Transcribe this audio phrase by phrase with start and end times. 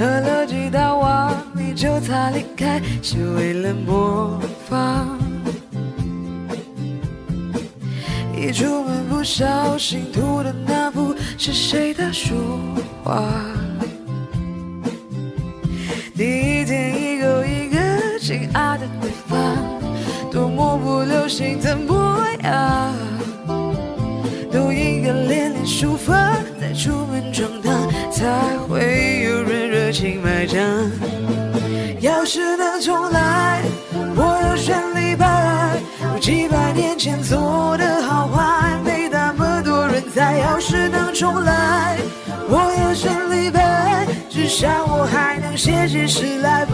[0.00, 5.18] 喝了几大碗，你就擦离开，是为了模仿。
[8.34, 12.34] 一出门不小心涂的那幅是谁的书
[13.04, 13.22] 画？
[16.16, 19.38] 第一天一个一个亲爱的对方，
[20.32, 22.94] 多么不流行的模样，
[24.50, 26.14] 都应该练练书法，
[26.58, 27.69] 再出门闯荡，
[30.00, 30.58] 情买账。
[32.00, 33.60] 要是能重来，
[34.16, 35.78] 我要选李白。
[36.18, 40.38] 几百年前做的好坏，没那么多人猜。
[40.38, 41.98] 要是能重来，
[42.48, 46.64] 我要选李白，至少我还能写写诗来